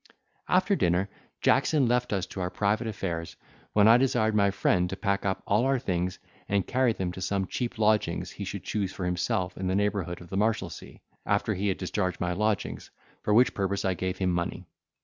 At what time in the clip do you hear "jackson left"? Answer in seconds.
1.41-2.11